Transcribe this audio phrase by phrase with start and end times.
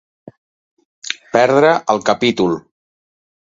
[1.37, 2.61] Perdre el capítol.